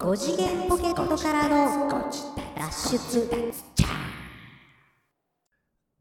[0.00, 1.90] 5次元ポケットからの
[2.56, 3.52] 脱出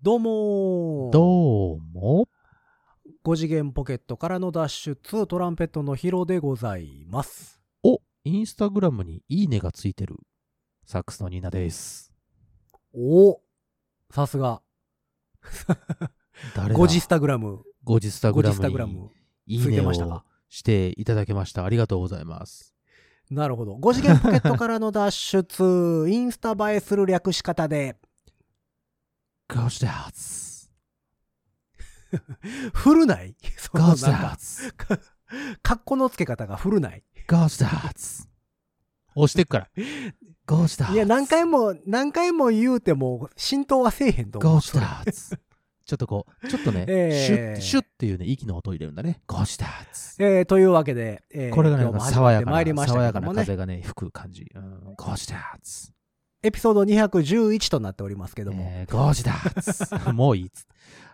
[0.02, 2.30] どうもーどうも。
[3.26, 10.16] 5次元ポケットからの脱出トランペットのヒロでございますお、インスタグラムにいいねがついてる。
[10.86, 12.14] サックスのニーナです。
[12.96, 13.42] お
[14.12, 14.62] さすが
[16.56, 19.10] 誰だ？5次スタグラム5時スタグ5ラ次スタグラム
[19.46, 21.66] いていいねをしていただけました。
[21.66, 22.74] ありがとうございます。
[23.30, 27.96] なるほど5次元ポケットからの脱出 インスタ映えする略し方で
[29.48, 30.70] ゴースダーツ。
[32.74, 33.36] 古 ない？
[33.74, 34.74] ゴースダーツ。
[34.74, 35.00] か
[35.64, 37.04] かっこのつけ方が古ない？
[37.28, 38.28] ゴースダーツ。
[39.16, 39.70] 押してっから。
[40.46, 40.94] ゴースダーツ。
[40.94, 45.40] いや何回も何回も言うても浸透はせえへんと思うゴースダーツ。
[45.90, 49.22] ちょっとこう、ちょっとね、えーシュッ、シュッっていうね、息の音入れるんだね。
[49.26, 50.24] ゴースダーツ。
[50.24, 54.46] えーというわけで、えーこれがね、爽やかな、まってまいりまし爽やかな風がね、吹く感じ。
[54.54, 55.92] うん、ゴースダーツ。
[56.44, 60.68] エピソード211となっておりますけども、えー、ゴージだーつもういいっつ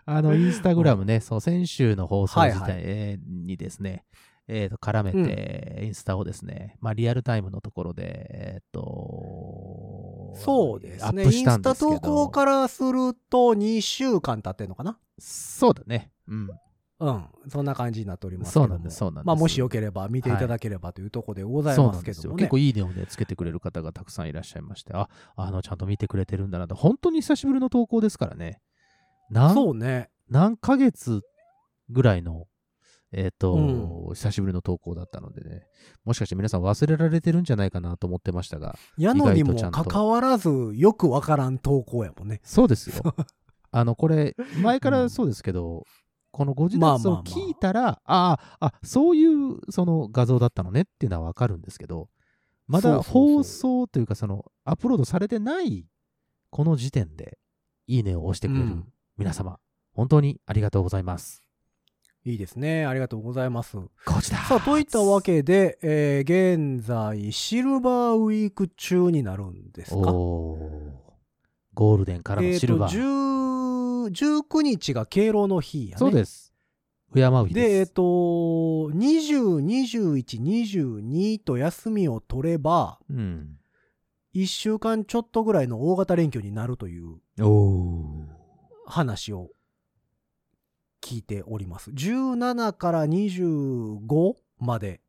[0.04, 4.04] あの、インスタグラムね、そう、先週の放送自体えーにですね、
[4.48, 11.24] えっ、と、絡めて、インスタをですね、まあ、リアルタイムのところで、えっ、と、そうですね。
[11.24, 14.98] インスタ投稿からすると2週間経ってんのかな？
[15.18, 16.10] そうだね。
[16.28, 16.50] うん。
[16.98, 17.24] うん。
[17.48, 18.66] そんな感じになっておりますけども。
[18.68, 19.26] そうなんですそうなんです。
[19.26, 22.40] まあ、もしよければ見ていただければというところでございますけどもね。
[22.40, 28.60] 結構いいねをね、つけてくれる方がたくさんいらっしゃいまして、あ、あの、ちゃんと見てくれてるんだなと、本当に久しぶりの投稿ですからね。
[29.54, 30.10] そうね。
[30.28, 31.22] 何ヶ月
[31.90, 32.46] ぐらいの、
[33.16, 33.54] えっ、と、
[34.10, 35.66] う久しぶりの投稿だったのでね、
[36.04, 42.42] もしかして皆さん忘れられてるんじゃないかなと思ってましたが、やのにもかかわらずよくわからん投稿やもんね。
[42.44, 43.02] そうですよ。
[43.72, 45.84] あの、これ、前からそうですけど、
[46.30, 47.22] このご自まあまあまあ。
[47.24, 52.10] 立を聞いたら、ああ、あ、そういうその画像だったのねっていうのはわかるんですけど、
[52.66, 55.86] まだ放送というか、その、アップロードされてない、
[56.50, 57.38] この時点で、
[57.86, 58.92] いいねを押してくれるうん。
[59.16, 59.58] 皆様、
[59.94, 61.45] 本当にありがとうございます。
[62.26, 64.38] いいですねありがとうございますこちら。
[64.38, 70.12] さあといったわけで、えー現在シルバーウィーク中になるんですか？
[70.12, 72.90] ゴールデンからのシルバー。
[72.90, 73.46] えーと10
[74.06, 76.52] 19日が敬老の日やねそうです。
[77.14, 77.92] 敬う日で、えっ、です。
[77.92, 83.56] と、20、21、22と休みを取れば、うん。
[84.34, 87.16] 1週間ちょっとぐらいの大型連休になるという
[88.86, 89.48] 話を
[91.02, 91.90] 聞いております。
[91.90, 95.00] 17から25まで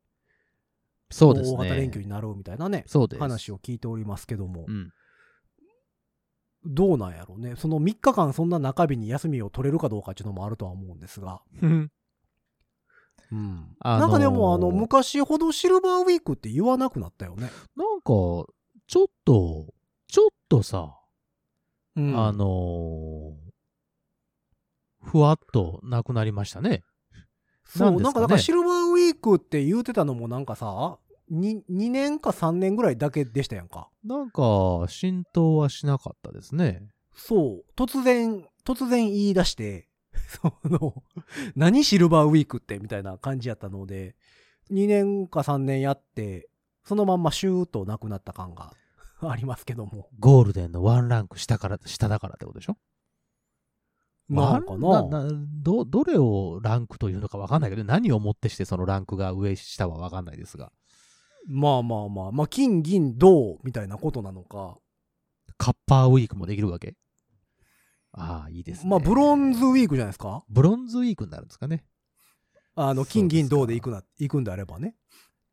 [1.10, 2.04] そうです大型連休ね。
[2.04, 3.20] になるみたいなね、そうです。
[3.20, 4.92] 話を聞いておりますけども、うん。
[6.64, 7.54] どうなんやろうね。
[7.56, 11.40] その3日間そんな中日に休みを取れるかどうかっていうのもあるとは思うんですが。
[11.62, 11.90] うん。
[13.80, 17.50] あのーなんかでも、あの、昔ほどシルバーウィークって言わなくなったよね。
[17.76, 19.66] なんか、ちょっと、
[20.08, 20.94] ちょっとさ、
[21.96, 23.17] うんあのー
[25.10, 26.82] ふわっとなくなりましたね。
[27.64, 30.98] そう、なんかねなんかだからシルバーウィークって言うてたのもなんかさ、
[31.30, 33.88] 2, 2年か3年ぐらいだけでしたやんか。
[34.04, 34.42] なんか、
[34.88, 36.88] 浸透はしなかったですね。
[37.14, 39.88] そう、突然、突然言い出して、
[40.28, 41.02] その、
[41.54, 44.16] 何シルバーウィークってみたいな感じやったので、
[44.70, 46.48] 2年か3年やって、
[46.84, 48.72] そのまんまシューッとなくなった感が
[49.20, 50.08] ありますけども。
[50.18, 52.76] ゴールデンのワンランク下から、下だからってことでしょ？
[54.28, 55.02] なんかな？
[55.02, 55.28] な
[55.62, 60.70] ど、どれをランクというのかわかんないけど、何をもってしてそのランクが上、下はわかんないですが。
[61.46, 64.76] まあまあまあ、まあ金、銀、銅みたいなことなのか。
[65.56, 66.94] カッパーウィークもできるわけ？
[68.12, 68.90] ああ、いいですね。
[68.90, 70.44] まあブロンズウィークじゃないですか？
[70.48, 71.84] ブロンズウィークになるんですかね。
[72.74, 74.94] あの、金、銀、銅で行くな、行くんであればね。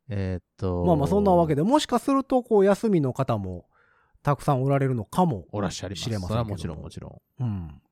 [0.08, 0.84] えーっと。
[0.84, 3.66] まあまあそんなわけで、もしかすると、こう、休みの方も
[4.22, 5.46] たくさんおられるのかも。
[5.50, 6.04] おらっしゃります。
[6.04, 7.42] 知れませんそれはもちろんもちろん。
[7.42, 7.82] うん。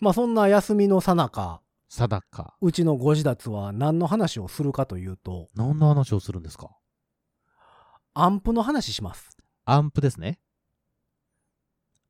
[0.00, 2.54] まあそんな休みのさなか、定か。
[2.60, 6.70] うちのご自立は何の話をするかというと、何の話をするんですか？
[8.14, 9.36] アンプの話します。
[9.64, 10.38] アンプですね。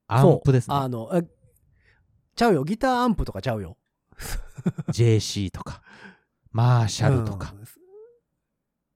[0.06, 0.74] アンプですね。
[0.74, 1.22] そうあの、え
[2.34, 2.64] ちゃうよ。
[2.64, 3.76] ギターアンプとかちゃうよ。
[4.90, 5.82] JC とか、
[6.50, 7.64] マーシャルとか、うん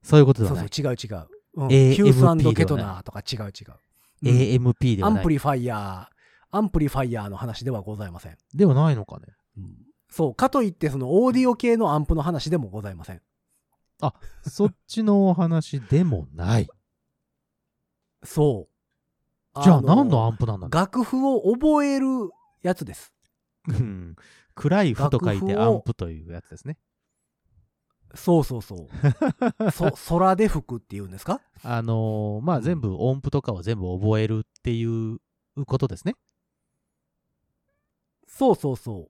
[0.03, 0.69] そういうことでそうはない。
[0.69, 1.27] そう、違う違う。
[1.55, 3.73] うん、AMP ヒューナーとか違う違う。
[4.23, 5.17] うん AMP ではない。
[5.19, 6.12] アンプリファイヤー、
[6.55, 8.37] アンプリファイヤーの話ではございません。
[8.53, 9.25] ではないのかね。
[10.07, 13.21] そう、かといって、そのオーディオ系のアンプの話でもございません。
[14.47, 16.69] そっちのお話でもない。
[18.23, 18.67] そ
[19.55, 19.61] う。
[19.63, 22.05] じゃあの何のアンプなんだろ楽譜を覚える
[22.61, 23.13] やつです。
[23.69, 24.15] ううん
[24.55, 26.77] 暗い譜と書いてアンプというやつですね。
[28.13, 28.87] そうそうそう。
[29.71, 31.41] そ、空で吹くっていうんですか？
[31.63, 35.19] あのーまあ、うん全部音符とかを全部覚えるっていう
[35.65, 36.15] ことですね。
[38.35, 39.09] そうそうそ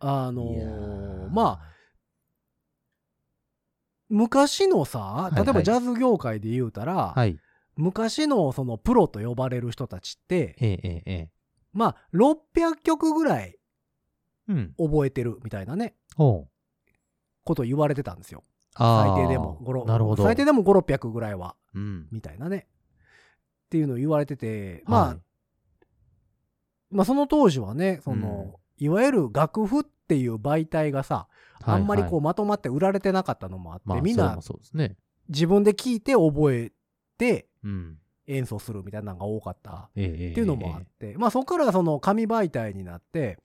[0.00, 1.74] あのまあ、
[4.08, 7.38] 昔のさ、いはい例えばジャズ業界で言うたら、はい。
[7.76, 11.30] 昔のそのプロと呼ばれる人たちって、えええ。
[11.72, 13.56] まあ、600曲ぐらい
[14.48, 14.74] うん。
[14.78, 16.50] 覚えてるみたいなね、ほう。
[17.44, 18.42] ことを言われてたんですよ。
[18.76, 20.24] 最低でも、5、6なるほど。
[20.24, 22.08] 最低でも5、600ぐらいは、うん。
[22.10, 22.66] みたいなね。
[23.66, 25.20] っていうのを言われてて、まあ、はい
[26.94, 31.28] まあその当時はね、その、いわゆる楽譜っていう媒体がさ、
[31.62, 34.38] あんまりこうう、まとまって売られてなかったのもあって、まあ、みんな。
[35.28, 36.72] 自分で聞いて覚え
[37.18, 37.98] てうん。
[38.26, 43.38] 演奏するみたいなのが多かったっていうのもあって、まあそこからその紙媒体になって、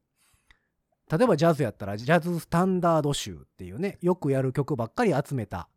[1.11, 5.67] 例えばジャズやったらジャズスタンダード集っていうね、よくやる曲ばっかり集めた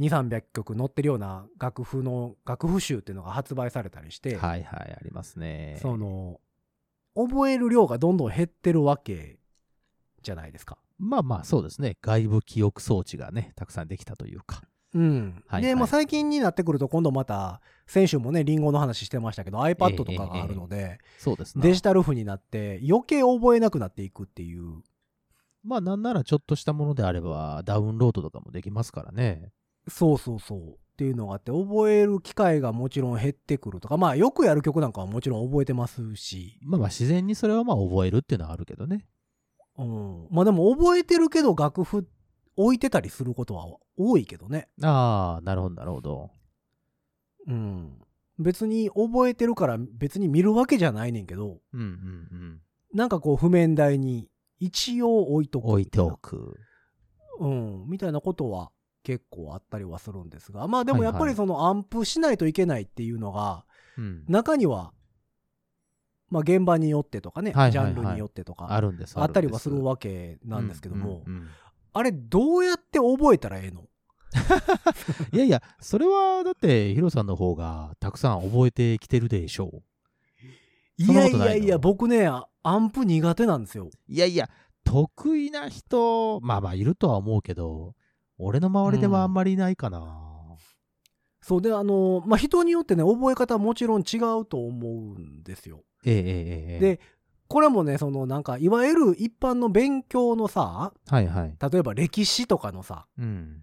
[0.00, 5.78] 2、300曲載ってるような楽譜の、楽譜集っていうのが発売されたりして、はいはい、ありますね。
[5.80, 6.40] その、
[7.14, 9.38] 覚える量がどんどん減ってるわけ
[10.22, 10.78] じゃないですか。
[10.98, 11.96] まあまあ、そうですね。
[12.02, 14.62] 外部記憶装置がね、たくさんできたというか。
[14.94, 15.42] うん。
[15.48, 21.62] はいで、まあはい最近になってくると今度また、先週もね、リンゴの話してましたけど、iPad とかがあるので、そうですね。
[21.62, 24.82] デジタル譜になって余計覚えなくなっていくっていう。
[25.64, 29.50] まあ、なんならちょっとしたものであれば、ダウンロードとかもできますからね。
[29.88, 30.78] そうそうそう。
[30.94, 39.08] っていうのがあって、覚える機会がもちろん減ってくるとか、まあよくやる曲なんかはもちろん覚えてますし、まあまあ、自然にそれはまあ覚えるっていうのはあるけどね。
[39.76, 40.28] うん。
[40.30, 42.06] まあでも覚えてるけど楽譜
[42.56, 44.68] 置いてたりすることは多いけどね。
[44.82, 46.30] ああ、なるほど、なるほど。
[47.48, 47.98] うん。
[48.38, 52.60] 別に覚えてるから別に見るわけじゃないねんけど、うんうんうん。
[52.92, 54.28] なんかこう譜面台に
[54.60, 56.56] 一応置いとく置いておく。
[57.40, 58.70] うん、みたいなことは
[59.04, 63.64] 結構あったりはするんですが、まあでもやっぱりそのアンプしないといけないっていうのが、
[63.96, 64.24] うん。
[64.26, 64.92] 中には、
[66.30, 71.22] まあ現場によってとかね、ジャンルによってとか、あったりはするわわけなんですけども、
[71.92, 73.84] あれどうやって覚えたらええの？
[75.32, 79.82] いやいや、それはだってヒロさんの方がたくさん覚えてきてるでしょう。
[80.96, 83.90] いやいやいや、僕ね、あアンプ苦手なんですよ。
[84.08, 84.48] いやいや、
[84.84, 87.94] 得意な人、まあまあいるとは思うけど、
[88.44, 90.56] 俺の周りではあんまりいないかな。
[91.40, 95.82] そうで、あの、まあ人によってね、覚え方はもちろん違うと思うんですよ。
[96.04, 96.78] ええええええ。
[96.80, 97.00] で、
[97.48, 101.56] これもね、そのなんか、いわゆる一般の勉強のさ、はいはい。
[101.70, 103.62] 例えば歴史とかのさ、うん。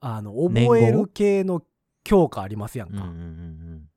[0.00, 1.62] あの、覚える系の
[2.04, 2.94] 教科ありますやんか。
[2.94, 3.90] うんうんうん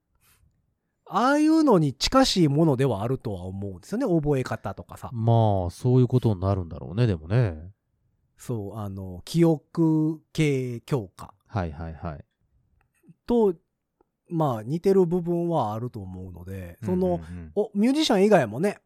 [1.06, 5.16] ああいうのに近しいものではあるとは思うんですよね、覚え方とかさう。
[5.16, 5.26] ん。
[5.26, 7.73] まあ、そういうことになるんだろうね、でもね。
[8.46, 12.26] そう、あの、記憶系教科はいはいはい。
[13.26, 13.54] と、
[14.30, 18.80] まあ似てる部分はあると思うので、その、うんうんお、ミュージシャン以外もね、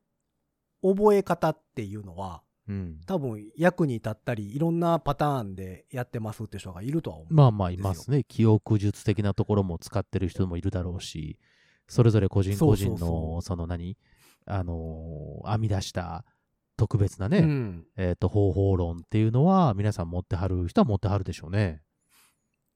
[0.83, 7.33] 覚え方っていうのは、うん、多分役に立ったり、いろんなパターンでやってますって人がいるとは思う。
[7.33, 8.25] まあまあいますね。
[8.25, 11.39] 記憶術的なところも使ってる人もいるだろうし、
[11.87, 13.97] それぞれ個人個人の、その何？
[14.45, 16.25] あのー編み出した
[16.77, 17.85] 特別なね、うん。
[17.97, 21.81] えっ、と、方法論っていうのは皆さん持ってはる人は持ってはるでしょうね。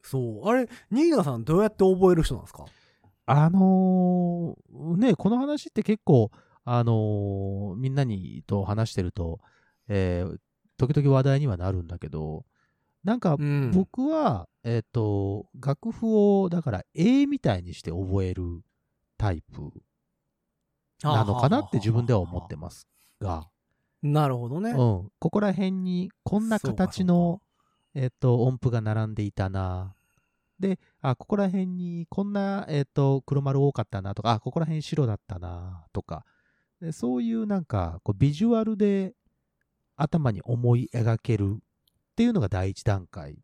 [0.01, 0.47] そう。
[0.49, 2.65] あれ、ニーナさんどうやって覚える人なんですか？
[3.27, 6.31] あのーね、この話って結構、
[6.65, 9.39] あのーみんなにと話してると、
[9.87, 10.37] えー
[10.77, 12.43] 時々話題にはなるんだけど、
[13.03, 16.07] なんかん僕は、えっ、と、楽譜
[16.41, 18.63] を、だから絵みたいにして覚える
[19.19, 19.71] タイプ
[21.03, 22.87] なのかなって自分では思ってます
[23.19, 23.47] が、
[24.01, 24.71] なるほどね。
[24.71, 27.41] うん、ここら辺にこんな形の、
[27.93, 29.93] えっ、と、音符が並んでいたな。
[30.59, 36.25] で、あ、ここら辺にこんな、えっ、と、黒丸多かったなとか、あ、ここら辺白だったなとか、
[36.79, 39.13] でそういうなんか、こうビジュアルで
[39.95, 41.63] 頭に思い描けるっ
[42.15, 43.37] ていうのが第一段階。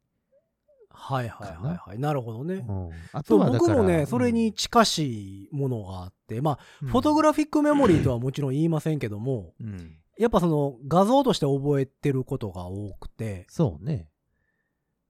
[0.89, 1.99] はいはいはいはい。
[1.99, 2.65] なるほどね。
[2.67, 14.09] うん、あとはだから僕もね、それに近しいものがあって、まあ、うん、フォトグラフィックメモリーとはもちろん言いませんけども、うん、やっぱその画像として覚えてることが多くて、そうね。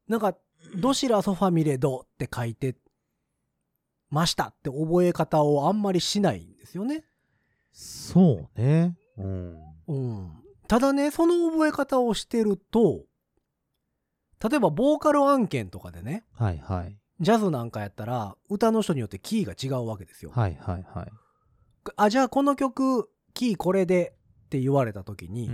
[0.07, 0.35] なんか、
[0.75, 2.75] ドシラソファミレドって書いて
[4.09, 7.05] ましたって覚え方をあんまりしないんですよね。
[7.71, 8.97] そうね。
[9.17, 9.57] うん。
[9.87, 10.31] うん。
[10.67, 13.05] ただね、その覚え方をしてると、
[14.41, 16.97] 例えばボーカル案件とかでね、はいはい。
[17.19, 20.31] ジャズなんかやったら、歌の人によってキーが違うわけですよ。
[20.33, 21.11] はいはいはい。
[21.95, 24.16] あ、じゃあこの曲、キーこれで
[24.47, 25.51] って言われた時に。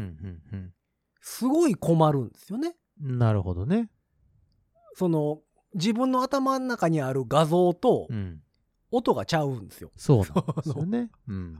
[1.19, 2.75] すごい困るんですよね。
[3.01, 3.89] なるほどね。
[4.93, 5.41] その、
[5.73, 8.39] 自分の頭の中にある画像とうん。
[8.95, 9.89] 音がちゃうんですよ。
[9.95, 11.09] そうなんですよね。
[11.27, 11.57] うん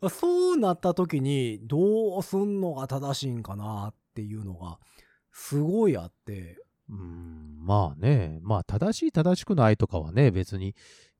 [0.00, 4.80] うんそうなった時に、どうすんのが正しいんかなっていうのが、
[5.30, 6.98] すごいあって、うん。
[6.98, 10.74] うんまあね、まあ正しい正しくないとかはね、別に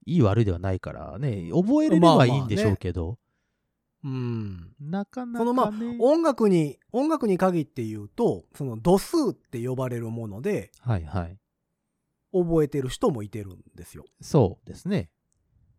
[0.07, 3.19] いい悪いではないからね、覚えれればいいんでしょうけど、
[4.09, 4.75] うん。
[4.81, 5.39] なかなかね。
[5.39, 11.39] そのまあ、音楽に、音楽に限って言うと、その度数って呼ばれるもので、はいはい。
[12.33, 14.05] 覚えてる人もいてるんですよ。
[14.21, 15.11] そうですね。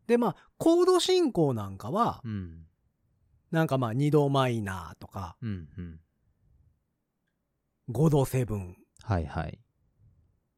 [0.07, 2.65] で、まあ、コード進行なんかは、うん。
[3.51, 5.99] なんかまあ、2度マイナーとか、うんうん。
[7.91, 9.59] 5度セブン、はいはい。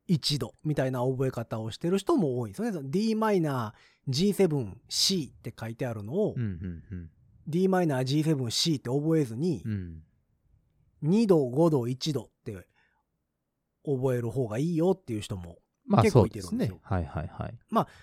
[0.10, 2.90] 1度みたいな覚え方をしてる人も多いんですよね。
[2.90, 7.10] d マイナー G7、C って書いてあるのを、うんうんうん。
[7.48, 10.04] D マイナー G7、C って覚えずにう、ん。
[11.04, 12.68] 2度、5度、1度って
[13.84, 15.58] 覚える方がいいよっていう人も。
[15.86, 16.76] まあ結構いてるんですよ。
[16.76, 17.58] ねはいはいはい。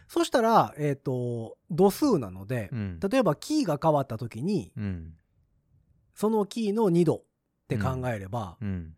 [0.08, 3.00] そしたら、えっ、と、度数なのでう、ん。
[3.00, 5.14] 例えばキーが変わった時に、うん。
[6.14, 7.22] そのキーの2度っ
[7.68, 8.96] て考えればうん。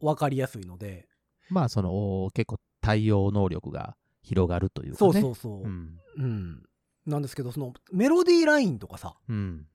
[0.00, 1.08] 分かりやすいので、
[1.48, 5.20] まあその、お結構対応能力が広がるというかそうね。
[5.20, 5.62] そうそう。
[5.62, 6.00] ううん。
[6.26, 6.62] ん。
[7.06, 9.66] なんですけど、そのメロディーラインとかさ、うん。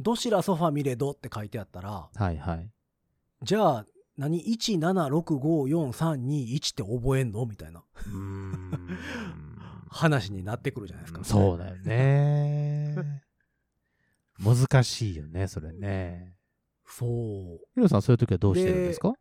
[0.00, 2.70] ドシラソファミレドって書いてあったら、はいはい。
[3.42, 7.46] じゃあ、何 ?1765432 って覚えんの？
[7.46, 8.98] みたいなうーん。
[9.88, 11.24] 話になってくるじゃないですか。
[11.24, 13.22] そうだよね。
[14.38, 16.34] 難しいよね、それね。
[16.86, 17.08] そう。
[17.74, 19.12] ヒロさん、そういう時はどうしてるんですか？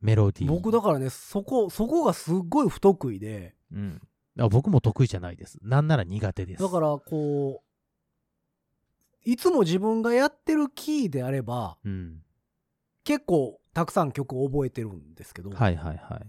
[0.00, 0.48] メロディー。
[0.48, 4.00] 僕だからね、そこ、そこがすっごい不得意で、うん。
[4.38, 5.58] あ僕も得意じゃないです。
[5.62, 6.62] なんなら苦手です。
[6.62, 7.67] だからこう、
[9.24, 12.22] いつも自分がやってるキーであれば、うん。
[13.04, 16.26] 結構たくさん曲覚えてるんですけど、はいはいはい。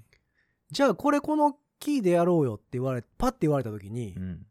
[0.72, 4.46] じゃあこれこのキーでやろうよって言われ、パッて言われた時に、うん。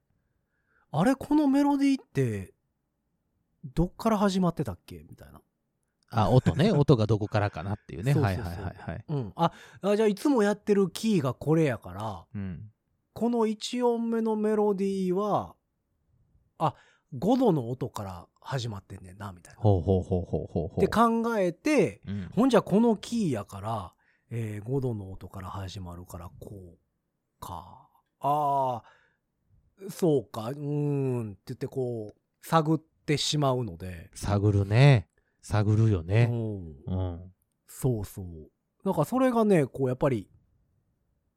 [0.90, 2.54] あれこのメロディーって、
[3.74, 5.40] どっから始まってたっけみたいな。
[6.10, 6.72] あ、音ね。
[6.72, 8.14] 音がどこからかなっていうね。
[8.14, 9.04] はいはいはいはい。
[9.08, 9.32] うん。
[9.36, 9.52] あ、
[9.82, 12.70] あじゃあいつもやってるキーがこれやから、うん。
[13.12, 15.54] この1音目のメロディーは、
[16.58, 16.74] あ、
[17.14, 19.60] 5度の音から始まってんねんな、みたいな。
[19.60, 20.78] ほうほうほうほうほうほう。
[20.78, 22.28] って考えて、うん。
[22.34, 23.92] ほんじゃこのキーやから、
[24.30, 26.78] えー5度の音から始まるから、こう
[27.40, 27.88] か。
[28.20, 34.10] ああ、そうか、うーんって言ってこう、探ってしまうので。
[34.14, 35.08] 探るね。
[35.40, 36.26] 探るようね。
[36.26, 36.76] ん。
[36.86, 37.32] うん。
[37.66, 38.50] そうそう。
[38.84, 40.28] だからそれがね、こうやっぱり、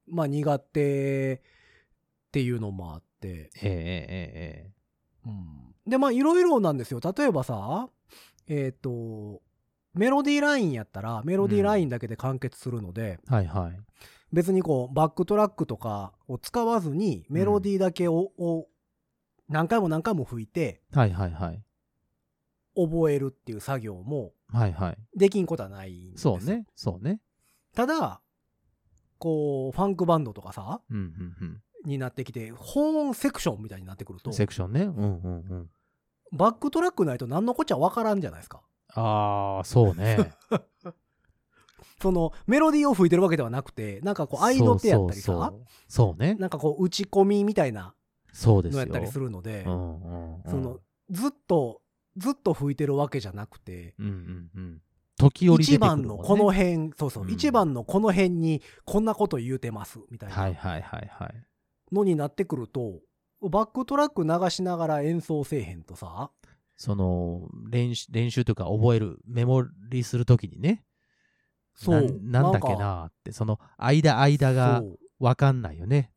[0.07, 3.27] まあ苦手っていうのもあって。
[3.27, 4.80] えええええ
[5.25, 5.75] うん。
[5.87, 6.99] で、まあいろいろなんですよ。
[6.99, 7.89] 例えばさ、
[8.47, 9.41] えっ、と、
[9.93, 13.79] メロディーラインやったら、メロディーラインだけで完結するので、えはいはい。
[14.31, 18.67] 別にこう、バックトラックとかを使わずに、メロディーだけを、を
[19.49, 21.63] 何回も何回も吹いて、はいはいはい。
[22.75, 24.97] 覚えるっていう作業も、はいはい。
[25.17, 26.47] できんことはないんですよそう。
[26.47, 26.65] ね。
[26.75, 27.19] そうね。
[27.75, 28.21] ただ、
[29.17, 34.81] こう、ファンクバンドとかさ、うんうんになってきて、ホーンセクションみたいになってくるとうん。、セクションね。
[34.81, 35.69] うんうんうん。
[36.31, 38.61] バックトラックないと何のこっちゃわからんじゃないですか。
[38.93, 40.33] ああ、そうね。
[42.01, 45.53] その、メロディーを吹いてるわけではなくて、なんかこう、アイドペやったりさ、
[45.87, 46.35] そうね。
[46.35, 47.93] なんかこう、打ち込みみたいな
[48.33, 48.79] そうですよ。
[48.79, 50.43] のやったりするので、うんうんうん。
[50.49, 50.79] その、
[51.11, 51.81] ずっと、
[52.17, 54.81] ずっと吹いてるわけじゃなくて、うんうんうん。
[55.17, 55.79] 時折出て一。
[55.79, 61.45] 番のこの辺、そうそう、うん一番のこの辺にこんなこと言うてます、みたいはいなはいはいはい。
[61.91, 62.99] のになってくると、
[63.41, 66.31] バックトラック流しながら演奏せえへんとさ、
[66.77, 70.83] その、練習、練習というか覚える、メモリするときにね。
[71.75, 72.19] そう。
[72.23, 76.11] ななんだっけなって、その、間間がそうわかんないよね。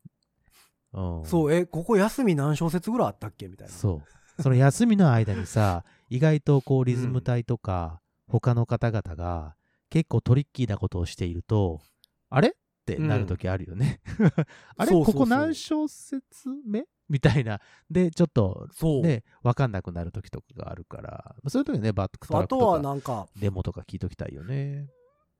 [0.93, 1.25] うん。
[1.25, 3.73] そう、え、ここ休み何小節ぐらいあったっけみたいな。
[3.73, 4.01] そ
[4.37, 4.41] う。
[4.41, 9.55] その休みの間にさ、 意外とこうリズム隊とか、他の方々が
[9.89, 11.81] 結構トリッキーなことをしていると、
[12.29, 12.55] あれ？
[12.93, 13.99] ってなるときあるよね。
[14.77, 16.21] あれそうそうそうここ何小節
[16.65, 16.85] 目？
[17.09, 17.59] みたいな。
[17.89, 18.67] で、ちょっと。
[19.03, 24.87] ね、わかんなくなるときとかがあるから、そういうときね、バックトそうあとはラックとかなんか、デモとか聞いときたいよね。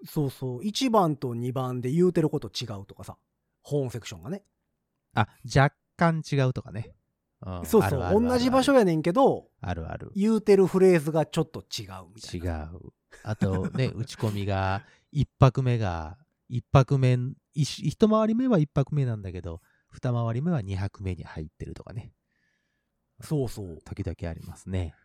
[0.05, 3.17] そうそう、1番と2番で言うてること違うとかさ、
[3.61, 4.43] ホーンセクションがね。
[5.13, 6.95] あ、若干違うとかね。
[7.41, 10.11] うんそうそう、同じ場所やねんけど、あるある。
[10.15, 12.71] 言うてるフレーズがちょっと違うみたい違な。
[12.73, 12.93] う。
[13.23, 17.17] あとね、打ち込みが、一拍目が、一拍目、
[17.53, 22.11] 一一回り目は一拍目なんだけど、二回り目は二拍目に入ってるとかね。
[23.21, 23.81] そうそう。
[23.85, 24.95] 時々ありますね。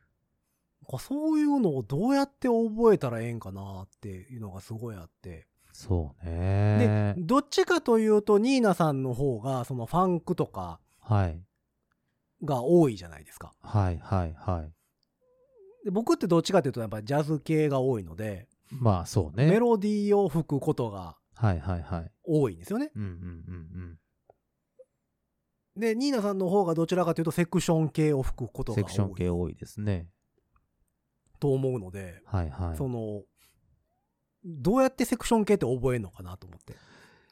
[0.90, 5.46] かそういうのをどうやって覚えたらええんかなっていうのがすごいあって。
[5.72, 11.40] そうでね。、どっちかというと、ニーナさんの方が、そのファンクとかはい。
[12.42, 13.52] が多いじゃないですか。
[13.60, 14.72] はいはいはい。
[15.84, 19.46] で僕ってどっちかというと、やっぱりジャズ系が多いので、まあそうね。
[19.46, 22.10] メロディーを吹くことがはいはいはい。
[22.22, 22.90] 多いんですよね。
[22.94, 23.12] うんうんう
[23.86, 23.98] ん
[25.76, 28.64] で、ニーナさんの方がどちらかというと、セクション系を吹くこうん。
[28.64, 30.08] とがセクション多い系多いですね。
[31.38, 32.76] と思うので、はいはい。
[32.76, 33.22] その、
[34.44, 36.74] どうやってセクション系って覚えるのかなと思って。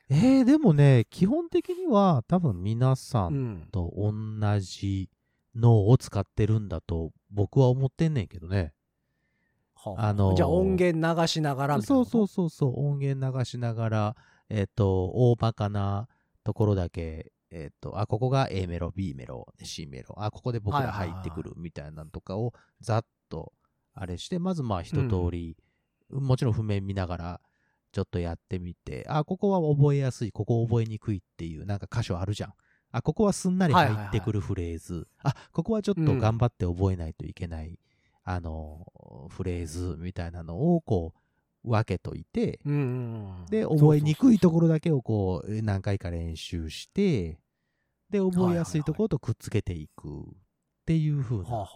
[0.09, 3.69] えー、でもね、基本的には多分皆さうんん。
[3.71, 4.13] と同
[4.61, 5.11] じ
[5.55, 8.73] 脳を使ってるんだと僕は思ってんねんけどね。
[9.79, 12.11] はあのーじゃあ音源流しながらみたいなこと？
[12.11, 14.17] そうそうそうそう、音源流しながら、
[14.49, 16.09] えっ、と、大まかな
[16.45, 23.53] ところだけ、えっ、と、あ、ここが A メロ、B メロ、C メロ、あ、ここで僕ら入ってくるみたいなのとかをざっと
[23.95, 25.57] あれして、まずまあ一通り、
[26.11, 27.41] もちろん譜面見ながら、
[27.91, 32.53] ちょっとやってみて、あ、ここは覚えやすい、ここ覚えにくいっていうなんか箇所あるじゃん。
[32.91, 35.07] あ、ここはすんなり入ってくるフレーズ。
[35.23, 37.79] あ、ここはちょっと頑張って覚えないといけない、
[38.31, 38.87] あの、
[39.31, 41.15] フレーズみたいなのをこ
[41.65, 42.81] う分けといて、うんうん
[43.41, 43.47] うん。
[43.47, 47.41] で、覚えにくいところだけをこう何回か練習して、
[48.11, 50.13] で、覚えやすいところとくっつけていくっ
[50.85, 51.67] ていう風な。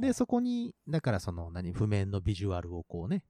[0.00, 3.24] で、そこに、だからその何、譜面のビジュアルをこうね、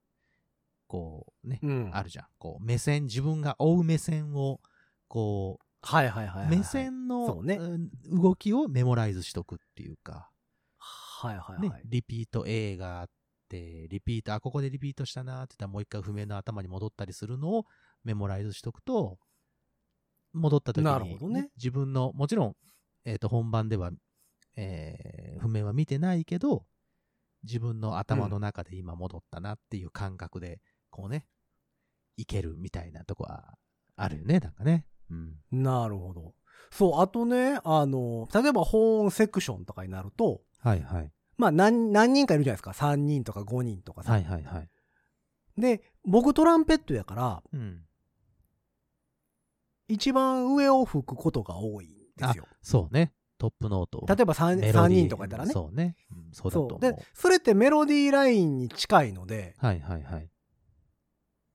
[0.88, 2.26] こうね、うん、あるじゃん。
[2.38, 4.60] こう、目線、自分が追う目線を、
[5.06, 6.56] こう、はいはいはいはい。
[6.56, 7.44] 目線の、
[8.10, 10.31] 動きをメモライズしとくっていうか、
[11.22, 11.70] はいはいはい。
[11.70, 13.06] ね、リピート A があっ
[13.48, 17.66] て、リピート、あ、ここでリピートしたなって言ったらもう一回譜面の頭に戻ったりするのを
[18.02, 19.18] メモライズしとくと、
[20.32, 22.56] 戻った時に、なるほどね自分の、もちろん、
[23.04, 23.90] えっ、と、本番では、
[24.56, 26.66] えー譜面は見てないけど、
[27.42, 30.60] 自分の頭の中で今戻ったなっていう感覚で、
[30.90, 31.26] こうね、
[32.16, 33.54] いけるみたいなとこは
[33.96, 34.86] あるよね、なんかね。
[35.10, 35.36] うん。
[35.50, 36.34] なるほど。
[36.70, 41.10] そう、あとね、あの、例えば保音セクションとかになると、はいはい。
[41.36, 42.70] まあ何、何人かいるじゃないですか。
[42.70, 44.12] 3人とか5人とかさ。
[44.12, 44.70] はいはいはい。
[45.60, 47.82] で、僕トランペットやから、うん。
[49.88, 52.46] 一番上を吹くことが多いんですよ。
[52.62, 53.12] そうね。
[53.38, 54.06] トップノートを。
[54.06, 55.52] 例えば 3, メロディー人とかやったらね。
[55.52, 55.96] そうね。
[56.10, 56.80] うんそうだと思う。
[56.80, 60.30] で、それってメロディーラインに近いので、はいはいはい。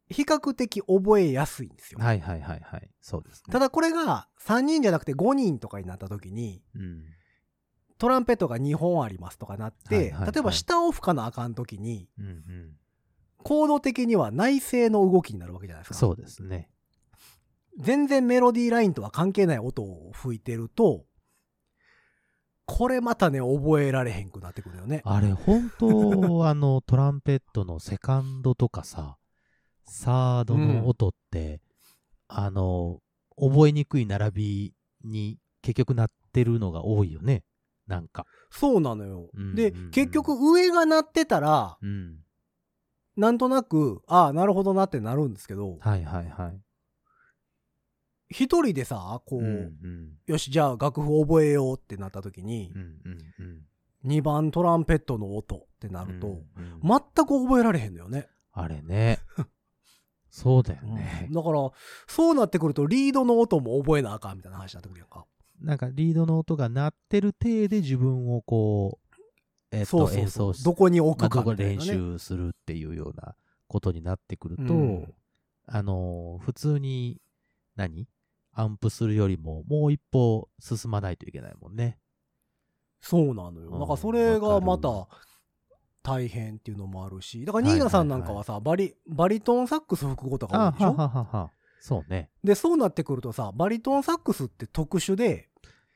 [0.10, 2.00] 比較的覚えやすいんですよ。
[2.00, 2.90] はいはいはいはい。
[3.02, 3.52] そうですね。
[3.52, 7.06] ただこれが3人じゃなくて5人とかになった時に、うん。
[7.98, 12.72] トランペットが2本ありますとかなって、はいはいはい例えば下を吹かなあかん時に、うんうん。
[13.44, 15.96] コード的には内声の動きになるわけじゃないですか。
[15.96, 16.70] そうですね。
[17.80, 21.06] 全然メロディーラインとは関係ない音を吹いてると、
[22.66, 25.02] これまたね、覚えられへんくなってくるよね。
[25.06, 25.88] あれ、本当
[26.48, 29.18] あの、トランペットのセカンドとかさ、
[29.86, 31.62] サードの音って、
[32.28, 33.00] あの、
[33.38, 34.74] 覚えにくい並び
[35.06, 37.44] に結局なってるのが多いよね。
[37.88, 38.26] なんか。
[38.50, 39.30] そうなのよ。
[39.34, 42.18] うんでうんうん、結局上が鳴ってたら、うん。
[43.16, 46.62] なんとなく、ああ、なるほどなってなるんですけど、はいはいはい。
[48.30, 49.50] 一人でさ、こう、うんう
[49.88, 50.10] ん。
[50.26, 53.66] よし、じゃあ楽譜覚えようってなった時にう、んうん
[54.04, 54.10] うん。
[54.12, 56.44] 2番トランペットの音ってなると、うんうん
[56.84, 58.28] 全く覚えられへんのよね。
[58.52, 59.20] あれね。
[60.30, 61.30] そうだよね。
[61.32, 61.72] だから、
[62.08, 65.26] そうなってくると、リードの音も覚えなあかんみたいな話になってくるやんか。
[65.62, 69.18] なんかリードの音が鳴ってる体で自分をこう、
[69.72, 70.20] えっと、そうそうそう。
[70.22, 71.56] 演奏しどこに置まあ、くかね。
[71.56, 73.36] 練習するっていうような
[73.68, 75.14] ことになってくると、うん
[75.66, 77.20] あのー、普通に
[77.76, 78.08] 何、
[78.54, 82.00] アンプするよりももう一歩進まないといけないもんね。
[83.02, 83.70] そうなのよ。
[83.72, 85.08] うんだからそれがまわた
[86.02, 91.50] 大変っていうのもあるし、だからニーナさんなんかはさ、バリ、バリトンサックス吹くことが多いでしょ？
[91.82, 92.30] そうね。
[92.44, 95.47] で、そうなってくるとさ、バリトンサックスって特殊で、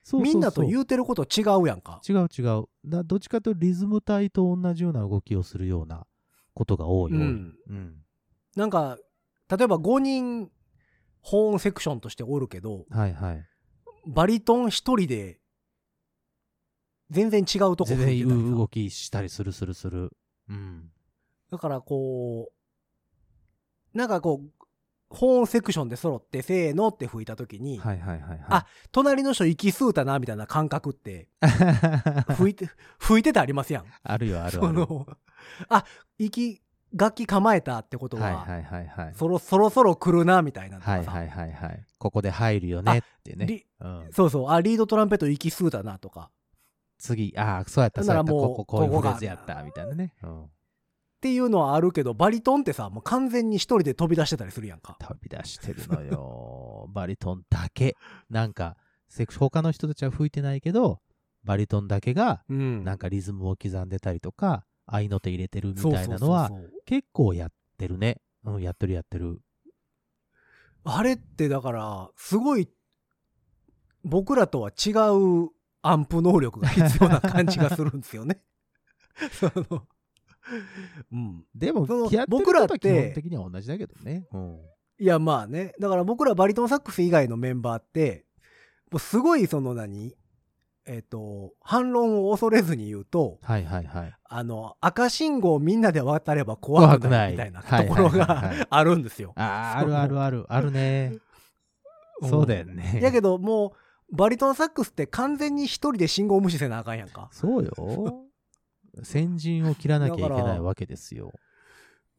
[0.03, 2.01] そうそうそうみんなと言うてること違うやんか。
[2.07, 2.65] 違う違う。
[2.85, 6.05] だどっちかというとリズム体と同じような動きをするような
[6.53, 7.13] ことが多い。
[7.13, 8.03] うんうん。
[8.55, 8.97] なんか、
[9.49, 10.51] 例えば5人、
[11.21, 13.45] ホーンセクションとしておるけど、はいはい。
[14.07, 15.39] バリトン一人で、
[17.09, 20.11] 全然違うとこ全然吹いてたりさ動きしたりするするする。
[20.49, 20.91] うん。
[21.51, 22.51] だからこ
[23.93, 24.60] う、なんかこう、
[25.11, 28.39] ホーンセクションで揃って、せーのって吹いたときに、はいはいはいはい。
[28.49, 31.27] あ隣の人息吸うたな、みたいな感覚って、
[32.37, 33.85] 吹いて、吹いててありますやん。
[34.03, 34.67] あるよあるある。
[34.67, 35.07] その、
[35.67, 35.85] あ、
[36.17, 36.61] 息、
[36.93, 39.13] 楽器構えたってことは、はいはいはいはい。
[39.15, 41.85] そろそろそろ来るな、みたいなはいはいはいはい。
[41.97, 43.45] ここで入るよねってね。
[43.45, 44.09] リうん。
[44.13, 46.31] そうそう、あ、リードトランペット息吸うたな、とか、
[46.97, 50.13] 次、ああ、そうやった、そうやった、ここ、こういうフレーズやった、みたいなね。
[50.23, 50.49] うん。
[51.21, 54.97] っていうのはあるけど、バリトンってさ、もう完全に一人で飛び出してたりするやんか。
[54.99, 56.89] 飛び出してるのよ。
[56.95, 57.95] バリトンだけ。
[58.31, 58.75] なんか、
[59.07, 60.99] セク他の人たちは吹いてないけど、
[61.43, 66.49] バリトンだけが、うんなんかリズムを刻んでたりとか、合いの手入れてるみたいなのは
[66.87, 68.19] 結構やってるね。
[68.43, 69.41] うん、やってるやってる。
[70.83, 72.67] あれってだから、すごい、
[74.03, 75.49] 僕らとは違う
[75.83, 78.41] アンプ能力が必要な感じがするんですよね。
[79.31, 79.87] その、
[81.11, 81.43] うん。
[81.55, 84.27] でもその、僕らって基本的には同じだけどね。
[84.31, 84.59] うん。
[84.99, 85.73] いや、まあね。
[85.79, 88.25] だから僕らバリトンサックス以外のメンバーって、
[88.91, 90.15] もうすごいその何
[90.85, 94.13] えっ、と、反論を恐れずに言うと、はいはいはい。
[94.23, 99.33] あの、赤信号みんなで渡れば怖くないみたいなところがあるんですよ。
[99.35, 101.11] あーあるあるある、あるね。
[101.13, 101.21] うん
[102.29, 102.99] そうだよね。
[103.01, 103.73] やけども
[104.11, 107.29] う、バリトンサックスって完全に一人で信号無視せなあかんやんか。
[107.31, 107.71] そうよ。
[109.03, 111.31] 先陣を切らなきゃいけないわけですよ。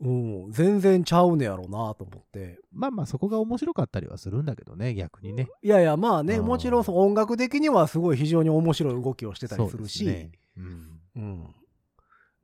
[0.00, 0.08] う
[0.48, 2.58] ん、全然ちゃうねやろなと思って。
[2.72, 5.48] まあまあそこが面白かったりはするんだけどね、逆にね。
[5.62, 11.00] いやいや、まあね、うんもちろんその音楽的にはすごい非常に面白い動きをしてたりするし、そうねうん。
[11.14, 11.54] うん。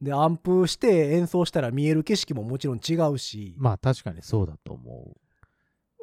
[0.00, 3.56] で、アンプして演奏したら見える景色ももちろん違うし。
[3.58, 5.16] まあ確かにそうだと思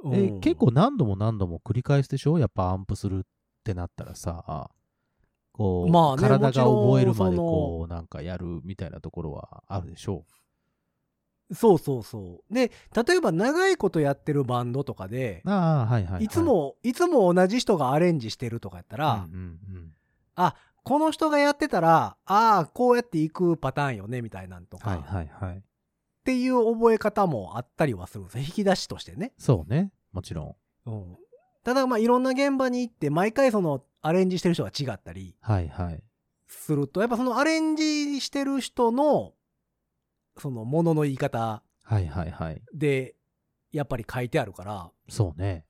[0.03, 0.09] う。
[0.09, 2.37] うんえ、結構何度も何度も繰り返すでしょ？
[2.37, 3.21] やっぱアンプするっ
[3.63, 4.69] てなったらさ、
[5.55, 10.25] こう、まあね体が覚えるまでこう、なんかやるみたいなところはあるでしょ
[11.53, 12.53] そうそうそう。
[12.53, 15.49] で、例えば長いことやってるバンドとかで、う。
[15.49, 16.25] ああ、はいはい、はい。
[16.25, 19.91] いつも、いつも同じ人がアレンジしてるとかやったら、うんうんうん。
[20.35, 25.57] あ、この人がやってたら、ああ、こうやっていくパターンよね、みたいなんとか、はいはいはい。
[25.57, 25.61] っ
[26.25, 28.43] ていう覚え方もあったりはするんですよ。
[28.43, 29.31] 引き出しとしてね。
[29.37, 29.91] そうね。
[30.11, 30.89] もちろん。
[30.89, 31.17] うん。
[31.63, 36.03] ただ、まあ、いろんな現場に行って、毎回その、アレンジしてる人が違ったりはいはい。
[36.47, 39.33] すると、やっぱそのアレンジしてる人の、
[40.37, 42.61] その、ものの言い方はいはいはい。
[42.71, 43.15] で、
[43.71, 45.65] やっぱり書いてあるから、そうね。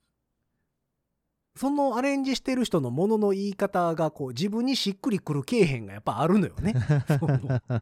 [1.56, 6.74] そのアレンジしてる人のものの言い方が、こう、自分にしっくりくるけえへんがやっぱあるのよね。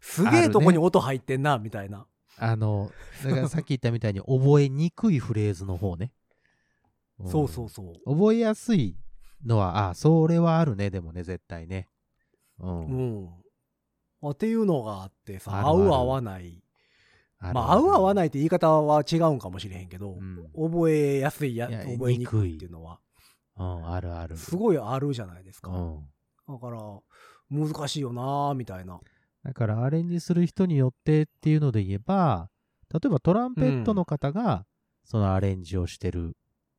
[0.00, 2.06] すげえとこに音入ってんな、みたいな。
[2.38, 2.90] あの、
[3.22, 6.10] だからさっき言ったみたいに覚えにくいフレーズの方ね。
[7.22, 8.14] んそうそうそう。
[8.14, 8.96] 覚えやすい
[9.44, 11.88] のは、あ、それはあるね、でもね、絶対ね。
[12.58, 12.86] うん。
[12.86, 13.28] うん。
[14.22, 16.62] あっていうのがあってさ、合う合わない。
[17.38, 20.50] あるまあ、合う合わないって言い方は違うんかもしれへんけど、うん。
[20.54, 23.00] 覚えやすいや、覚えにくいっていうのは、
[23.56, 24.36] うん、あるある。
[24.36, 25.70] すごいあるじゃないですか。
[25.70, 26.08] うん。
[26.48, 26.80] だから、
[27.50, 29.00] 難しいよなーみたいな。
[29.44, 32.48] だからアレンジする人によってっていうので言えば、
[32.92, 34.64] 例えばトランペットの方が
[35.04, 36.34] そのアレンジをしてる。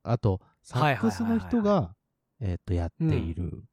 [0.06, 1.96] あと、サックスの人が、
[2.40, 3.64] えっと、やっている。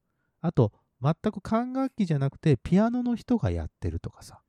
[0.40, 4.40] あと、全く管楽器じゃなくて、ピアノの人がやってるとかさ。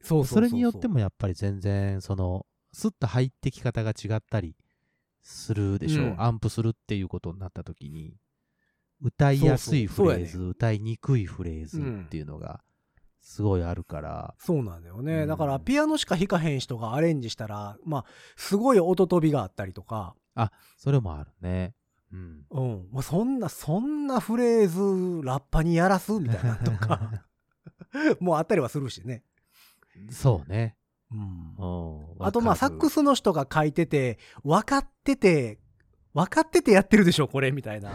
[0.00, 4.56] そうそれによってもやっぱり全然、その、スッと入ってき方が違ったり
[5.22, 6.06] するでしょう。
[6.06, 8.16] うんアンプするっていうことになった時に、
[9.00, 12.62] 歌いやすいそうそうフレーズ、歌いにくいフレーズっていうのが、
[13.20, 15.22] すごいあるから、そうなんだよね。
[15.22, 18.04] うんだから、ピアノしか弾かへん人がアレンジしたら、まあ、
[18.36, 20.14] すごい音飛びがあったりとか、
[20.76, 21.74] それもあるね。
[22.12, 22.44] うん。
[22.50, 22.88] うん。
[22.90, 24.68] もうそんな、そんなフレー
[25.20, 27.24] ズ、ラッパにやらすみたいなとか、
[28.20, 29.24] もうあったりはするしね。
[30.10, 30.76] そうね。
[31.10, 31.18] うん
[32.18, 32.26] うん。
[32.26, 32.94] あと、まあ、サックス。
[32.94, 35.58] スの人が書いてて、分かってて、
[36.14, 37.90] 分かっててやってるでしょ、これ、みたいな。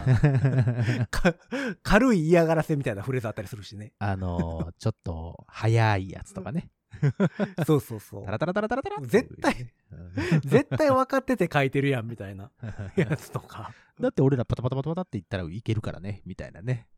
[1.10, 1.34] か
[1.82, 3.92] 軽い嫌がらせみたいなフレーズあったりするしね。
[3.98, 6.70] あのー、ちょっと、早いやつとかね。
[7.66, 8.32] そうそうそうタ。
[8.32, 12.50] ラタラタラタラタラ絶対うん 絶対分かってて書いてるやん、みたいな
[12.96, 13.72] やつとか。
[14.00, 16.88] だって俺らパタパタパタパタって言ったらいけるからね、みたいなね。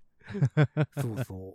[1.01, 1.55] そうそ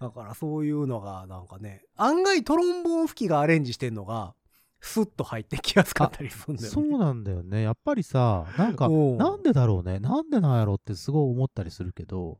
[0.00, 4.34] だからそういうのがなんかね、案外トロンボーン吹きがアレンジしてんのが、
[4.80, 6.74] スッと入ってきやすかったりするんだよね。
[6.74, 7.62] そうなんだよね。
[7.62, 9.98] やっぱりさ、なんか、うんなんでだろうね。
[9.98, 12.38] なんでなんやろってすごい思ったりするけど、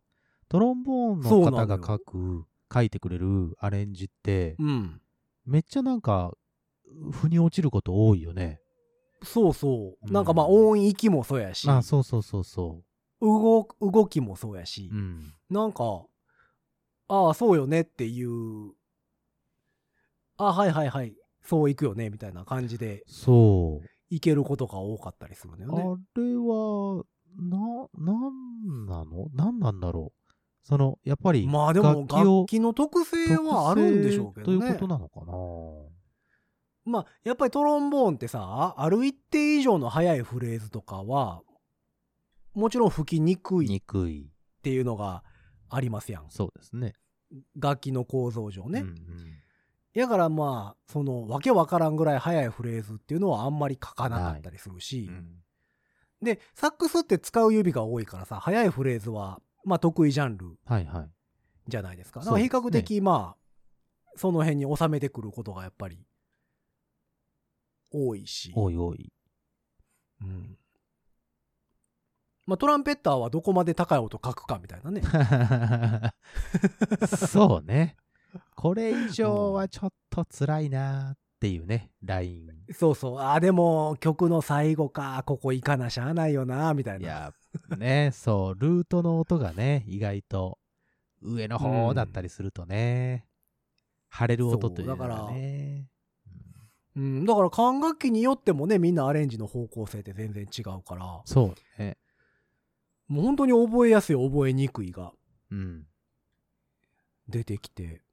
[0.48, 5.00] トロンボーンの方が書く、書いてくれるアレンジって、うん。
[5.44, 6.32] めっちゃなんか、
[7.12, 8.60] 腑に落ちること多いよね。
[9.22, 10.10] そうそうう。
[10.10, 12.82] んなんかまあ音域もそうやし、あ、そうそうそうそ
[13.20, 14.94] 動動きもそうやしう。
[14.94, 15.34] う、ん。
[15.50, 16.06] なんか、
[17.08, 18.72] ああ、そうよねっていう、
[20.36, 23.86] あはいはいはい、そういくよねみたいな感じでそう。
[24.10, 25.82] いけることが多かったりするんだよあね。
[26.16, 27.04] れは、
[27.36, 29.28] な、なんなの？
[29.34, 30.23] なんなんだろう？
[30.64, 34.58] その、やっぱり、まあでも楽器の特性はあるんでしょうけどね。
[34.58, 36.92] ということなのかな？
[36.92, 41.42] まあ、やっぱりトロンボーンってさ、ある一定以上の速いフレーズとかは、
[42.54, 44.30] もちろん吹きにくいっ。
[44.64, 45.22] ていうのが
[45.68, 46.24] ありますやん。
[46.30, 46.94] そうですね。
[47.54, 48.80] 楽器の構造上ね。
[48.80, 48.96] うんうん
[49.92, 55.42] やからまあ、その、わけわからんぐらい速いフレーズっていうのはあんまり書かなかったりするし、うん
[56.22, 61.10] で、サックスって使う指が多いからさ、速いフレーズは、まあ得意ジャンルはいはい。
[61.68, 62.20] じゃないですか。
[62.20, 66.06] だそうですねから比較的まあ、その辺に収めてくることがやっぱり、
[67.90, 68.52] 多いし。
[68.54, 69.12] 多い多い。
[70.22, 70.58] うん。
[72.46, 75.02] まあトランペッターはどこまで高い音書くかみたいなね。
[77.06, 77.96] そうね。
[78.54, 82.72] これ以上はちょっと辛いなっていうね、ライン。
[82.72, 83.18] そうそう。
[83.18, 87.04] ああ、でも曲の最後か、ここ行かなしゃあないよな、みたいな。
[87.04, 87.34] いや、
[87.76, 90.58] ね、そう、ルートの音がね、意外と
[91.20, 93.26] 上の方だったりするとね、
[94.08, 95.86] 晴れる音というのがね。
[96.96, 101.98] うん、だから管楽器によってもね、みんなアレンジの方向性って全然違うから、そうね。
[103.06, 105.12] もう本当に覚えやすい、覚えにくいが
[105.50, 105.86] うん。
[107.28, 108.03] 出てきて。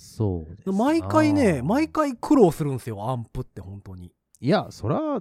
[0.00, 4.12] そうですな毎回ね、毎回苦労するんですよ、アンプって本当に。
[4.40, 5.20] いや、そら、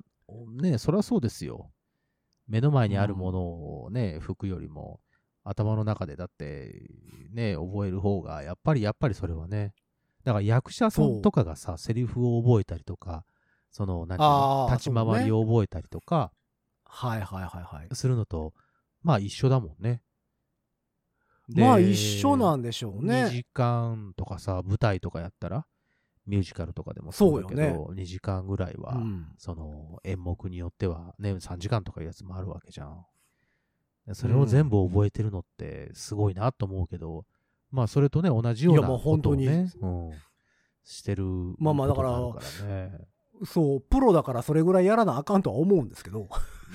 [0.61, 1.71] ね、そらそうですよ。
[2.47, 5.01] 目の前にあるものをね、吹くよりも、
[5.43, 6.89] 頭の中でだって、
[7.31, 9.73] ね、覚える方が、やっぱり、やっぱりそれはね。
[10.23, 13.25] だから役者さんとかがさ、セリフを覚えたりとか、
[13.71, 16.31] その、なんていうのあー立ち回りを覚えたりとか
[16.85, 17.95] はいはいはいはい。
[17.95, 18.53] するのと、
[19.03, 20.01] まあ一緒だもんね。
[21.55, 23.29] まあ一緒なんんでしょう2ね。
[23.29, 25.65] 時間とかさ、舞台とかやったら、
[26.25, 33.05] ミュージカルとかでもそうだけど、そうよ2時間ぐらいは、うんその演目によってはね、3時間とかいうやつもあるわけじゃん。
[34.13, 37.25] それを全部覚えてるのってすごいなと思うけど、
[37.71, 39.71] まあそれとね、同じよういやなもう本当にことをね、
[40.09, 40.17] うん、
[40.83, 41.25] してる
[41.57, 42.11] まあまあだから。
[43.45, 46.27] そう、プロだからそれぐらいやらなあかんとは思うんですけど、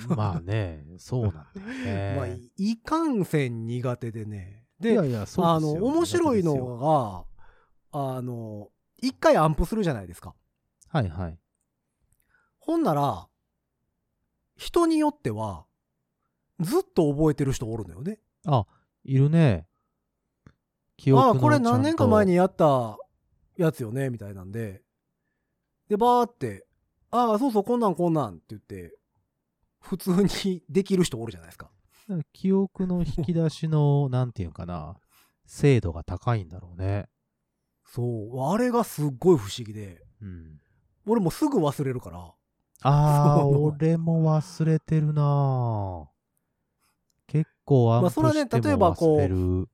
[0.09, 2.15] まあね、そうなんだよね。
[2.17, 4.64] まあ、いいかんせん苦手でね。
[4.79, 7.25] で、いやいや、そうあの、ですよ面白いのが、
[7.91, 8.69] あの、
[9.01, 10.35] 一回アンプするじゃないですか。
[10.89, 11.39] はいはい。
[12.59, 13.27] ほんなら、
[14.57, 15.65] 人によっては、
[16.59, 18.19] ずっと覚えてる人おるのよね。
[18.45, 18.65] あ、
[19.03, 19.67] いるね。
[20.97, 22.31] 記憶のああ、これ何年か前に。
[22.31, 22.97] にやった
[23.57, 24.81] やつよね、みたいなんで。
[25.89, 26.65] で、バーって、
[27.11, 28.97] ああ、そうそう、こんなんこんなんって言って、
[29.79, 31.69] 普通にできる人おるじゃないですか。
[32.33, 34.97] 記憶の引き出しの、 なんていうかな、
[35.45, 37.09] 精度が高いんだろうね。
[37.85, 40.59] そう、あれがすっごい不思議で、うん。
[41.07, 42.33] 俺もうすぐ忘れるから、
[42.81, 46.07] ああ、俺も忘れてるな
[47.27, 49.69] 結構アンプまあそれはね例えばこう忘れる。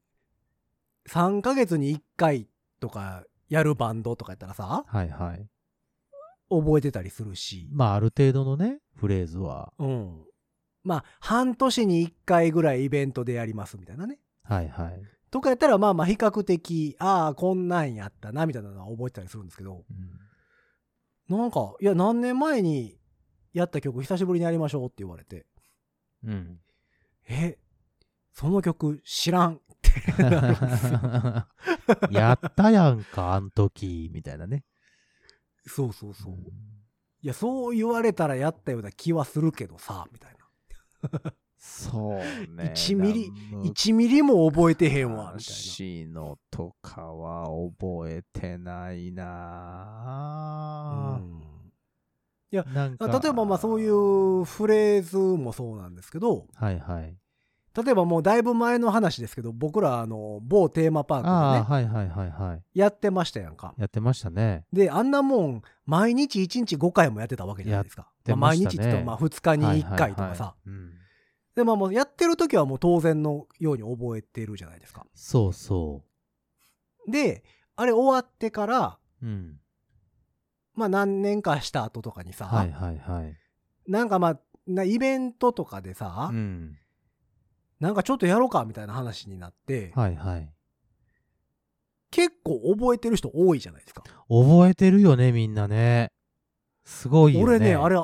[1.08, 2.48] 3ヶ月に1回
[2.80, 5.48] とかやるバンドとかやったらさ、はいはい。
[6.50, 9.74] 覚えてたりするし、まあある程度のね、フレーズは。
[9.80, 10.26] うん。
[10.84, 14.20] まあ、半年に1回ぐらいイベントでやりますみたいなね。
[14.44, 15.02] はいはい。
[15.30, 20.12] とかやったら、まあまあ比較的、ああ、こんなんやったな、みたいなのは覚えてたりするんですけど、うん
[21.38, 22.98] なんか、いや、何年前に
[23.54, 25.46] やった曲久しぶりにやりましょうって言われて、
[26.26, 26.60] うん。
[27.28, 27.58] え、
[28.34, 29.92] その曲知らんって。
[32.12, 34.66] やったやんか、あん時、みたいなね。
[35.66, 36.34] そうそうそう。
[37.22, 40.41] いや、そう言われたらやったような気はするけどさ、みたいな。
[41.58, 42.18] そう
[42.56, 42.74] ね。
[42.76, 45.60] 1ミリなん1ミリも覚えてへんわ、みたいな。
[45.60, 51.42] 昔のとかは覚えてないなぁうん
[52.74, 57.16] なんか例えばまあそういうフレーズもそうなんですけど、はいはい。
[57.74, 62.62] 例えばもうだいぶ前の話ですけど、僕らあの、某テーマパークでね、はいはいはいはい。
[62.78, 63.74] やってましたやんか。
[63.78, 64.66] やってましたね。
[64.74, 68.11] で、あんなもん、毎日1日5回もやってたわけじゃないですか。
[68.24, 70.56] てまあ、毎日って言ってもまあ2日に1回とかさ。
[71.56, 75.06] で、まあもうやってる時はもう当然のように覚えてるじゃないですか。
[75.14, 76.04] そうそ
[77.08, 77.44] で、
[77.76, 79.26] あれ終わってから、う。
[79.26, 79.60] うん。
[80.74, 83.36] まあ何年かした後とかにさ、はいはいはい。
[83.88, 86.78] なんかまあ、なイベントとかでさ、うん。
[87.80, 90.54] なんかちょっとやろうかみたいな話になって、はいはい。
[92.12, 94.04] 結構覚えてる人多いじゃないですか。
[94.30, 96.12] 覚えてるよね、みんなね。
[96.92, 97.46] すごいよね。
[97.46, 97.96] 俺ね、あれ、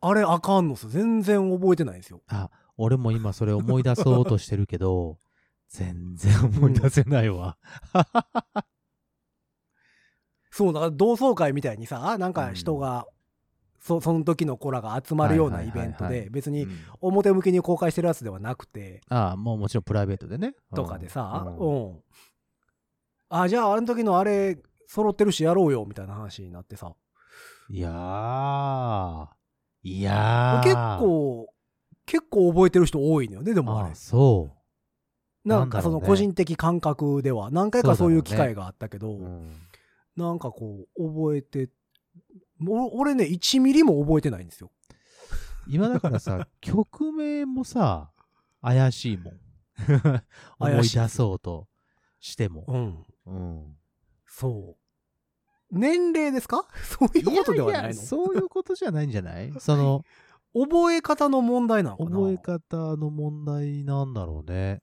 [0.00, 0.74] あれあかんの。
[0.76, 2.22] 全然覚えてないんですよ。
[2.28, 5.18] あ、俺も今それ思い出そうとしてるけど、
[5.68, 7.58] 全然思い出せないわ。
[10.50, 13.06] そう、だから同窓会みたいにさ、なんか人が、
[13.80, 20.54] そその時の子らが集まるようなイベントで、別にうん表向きに公開してるやつではなくて、ああ、もうもちろんプライベートでね。
[20.74, 22.02] とかでさ、うんうん。
[23.30, 26.94] あ、じゃああの時のあれ、揃ってるしやろうよ、みたいな話になってさ。
[27.72, 29.28] いやー。
[29.82, 30.62] いやー。
[30.62, 31.48] 結構、
[32.04, 33.94] 結構覚えてる人多いのよね、でもあれああ、。
[33.94, 34.50] そ
[35.46, 35.48] う。
[35.48, 39.56] なんかその個人的感覚では何回かそういう機会があったけど、うん
[40.14, 41.70] なんかこう、覚えて、
[42.60, 44.70] 俺ね、1ミリも覚えてないんですよ。
[45.66, 48.10] 今だからさ、 曲名もさ、
[48.60, 49.40] 怪しいもん。
[50.58, 51.66] 思い出そうと
[52.20, 52.66] しても。
[52.68, 53.06] うん。
[53.24, 53.38] う
[53.70, 53.76] ん。
[54.26, 54.81] そう。
[55.72, 56.66] 年齢ですか？
[56.84, 58.00] そういうことではないの？
[58.00, 59.52] そういうことじゃないんじゃない？
[59.58, 60.04] その、
[60.54, 62.10] 覚え方の問題なのかな？
[62.10, 64.82] 覚え方の問題なんだろうね。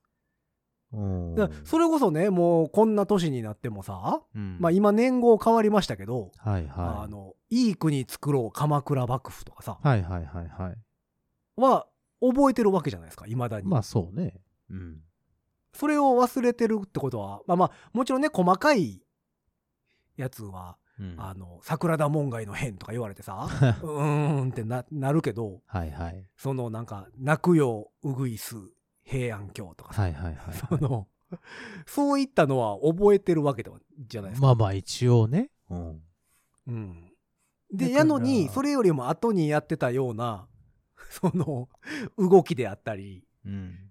[0.91, 1.35] うん。
[1.65, 7.03] それこそね、もうこんな年になってもさ、うんまあ今年号変わりましたけど、はいはい。
[7.03, 10.75] あの、いい国作ろう鎌倉幕府とかさ、はいはいはいはい。
[11.57, 11.85] は
[12.21, 13.67] 覚えてるわけじゃないですか、未だに。
[13.67, 14.33] まあそうね。
[14.71, 14.97] うん。
[15.73, 19.03] それを忘れてるってことは、まあまあ、もちろんね、細かい
[20.19, 23.47] やつは、うんあの、桜田門外の変とか言われてさ、
[23.81, 26.25] うーんってななるけど、はいはい。
[26.35, 28.55] そのなんか、泣くよ、うぐいす、
[29.03, 31.07] 平安京とかさ、はいはいはいその、
[31.85, 34.47] そういったのは覚えてるわけではじゃないですか。
[34.47, 35.51] まあまあ一応ね。
[35.69, 36.01] うん。
[36.67, 37.13] うん。
[37.71, 40.47] で、やのに、それよりも後にやってたような、
[41.09, 41.69] その、
[42.17, 43.88] 動きであったり、うん。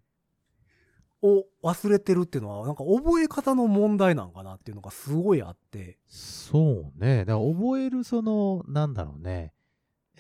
[1.23, 5.99] を忘れてるっていうのは、なんか覚え方の問題なんかなっていうのがすごいあって。
[6.07, 7.25] そうね。
[7.25, 9.53] だから覚えるその、なんだろうね。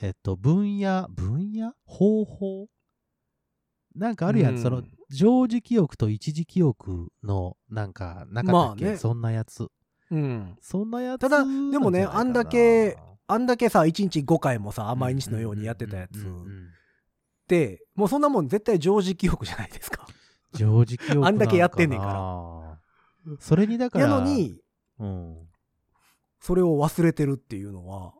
[0.00, 1.72] えっと、分野、分野？
[1.84, 2.68] 方法？
[3.94, 4.56] なんかあるやん。
[4.56, 9.68] うんその、常時記憶と一時記憶の、なんか、なかったっけ、まあねそんなやつ。
[10.10, 10.56] うん。
[10.60, 16.68] そんなやつただでもねあんだけ、あんだけさ、1日5回もさ、毎日のようにやってたやつうんうんうんうん
[17.44, 20.06] って、もうそんなもん絶対常時記憶じゃないですか。
[20.54, 23.36] 常時記憶あんだけやってんねんかからら。
[23.40, 24.04] それにだから。
[24.06, 24.60] やのに、
[24.98, 25.36] うん。
[26.40, 28.14] それを忘れてるっていうのは、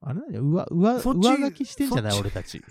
[0.00, 2.18] あれなんだよ上、上、そっち上書きしてんじゃない？
[2.20, 2.62] 俺たち。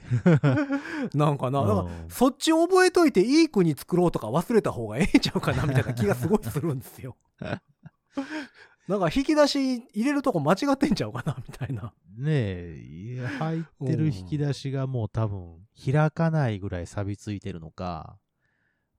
[1.14, 7.16] なんかな、だからうんそっち覚えといていい国作ろうとか忘れた方がええんちゃうかなみたいな気がすごいするんですよ。
[8.88, 11.94] なんか引き出し入れるとこ間違ってんちゃうかなみたいな。
[12.18, 18.18] ねえ、入ってる引き出しがもう多分開かないぐらい錆びついてるのか、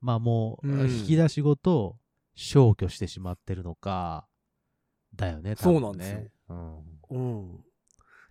[0.01, 1.97] まあもううん引き出しごと
[2.35, 4.27] 消去してしまってるのか、
[5.15, 5.81] だよね、多分ね。
[5.81, 6.79] そうなんですようん。
[7.11, 7.65] うん。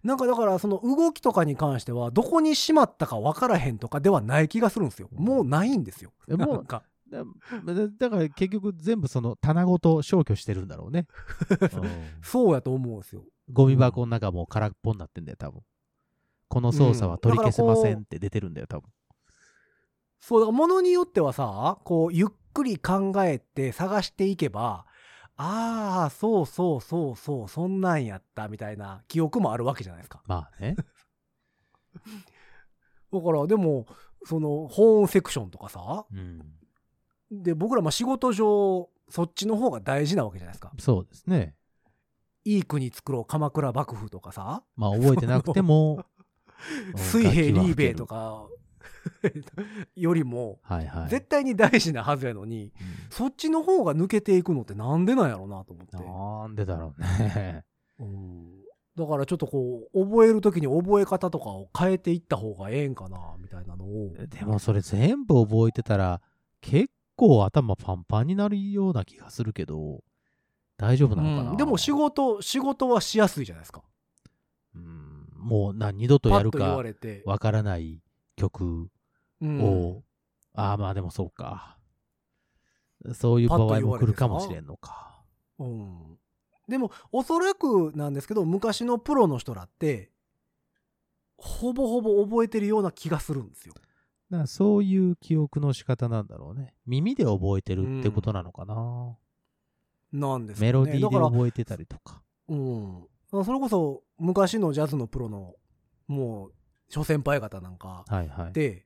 [0.04, 5.10] なんかだからその動きとかに関してはどこにしまったか分からへんとかではない気がするんですよ。
[5.12, 6.14] もうないんですよ。
[6.30, 7.24] えもうなんかだ
[7.74, 11.08] だだから結局全部その棚ごと消去してるんだろうね。
[11.74, 11.90] うん
[12.22, 13.24] そうやと思うんですよ。
[13.52, 15.62] ゴミ箱の中もう空っぽになってんだよ、多分。
[16.48, 18.90] この操作は取り消せませんって出てるんだよ、多分。
[20.20, 24.86] そう、だから物によってはさ、こう、ゆっくり考えて探していけば、
[25.36, 30.24] ああ、そうそうそうそう、そんなんやった、みたいな記憶もあるわけじゃないですか。
[30.26, 30.76] まあね。
[33.14, 33.86] だから、でも、
[34.26, 36.42] その、保温セクションとかさ、うん。
[37.32, 40.74] で、僕らまあ仕事上、そっちの方が大事なわけじゃないですか。
[40.80, 41.56] そうですね。
[42.44, 46.17] いい国作ろう、鎌倉幕府とかさ、まあ覚えてなくても、う ん
[46.96, 48.06] 水平リーベイと。
[48.06, 48.48] か、
[49.96, 51.10] よりも、吹けるはいはい。
[51.10, 52.72] 絶対に大事なはずやのに、
[53.10, 55.98] そっちの方が抜けていくのってなんでなんやろうなと思って。
[55.98, 57.66] なんでだろうね。
[58.00, 58.68] うん
[58.98, 64.12] だからちょっとこう、覚えるときに覚え方とかを変えていった方がええんかな、みたいなのを。
[64.28, 66.20] でもそれ全部覚えてたら、
[66.62, 70.04] 結構頭パンパンになるような気がするけど、
[70.78, 73.84] 大丈夫なのかな、うんでも仕事、仕事はしやすいじゃないですか。
[75.48, 76.82] うん、もうな二度とやるか。
[77.26, 78.02] わからない
[78.36, 78.90] 曲
[79.42, 80.04] うんを、
[80.54, 81.78] ああまあでもそうか。
[83.14, 85.24] そういう場合も来るかもしれんのか。
[85.60, 86.18] うん。
[86.68, 90.12] でも、おそらくなんですけど、昔のプロの人らって、
[91.38, 93.74] ほぼほぼ覚えてるような気がするんですよ。
[94.30, 96.74] だからそういう記憶の仕方なんだろうね。
[96.86, 99.16] 耳で覚えてるってことなのかな。
[100.12, 100.68] なんですよね。
[100.68, 102.22] メロディーで覚えてたりとか。
[102.50, 103.08] うん。
[103.30, 105.56] それこそ、昔のジャズのプロの、
[106.08, 106.54] もう、
[106.90, 108.54] 諸先輩方なんか、はいはい。
[108.54, 108.86] で、